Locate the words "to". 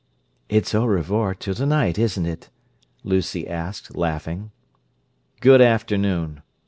1.53-1.65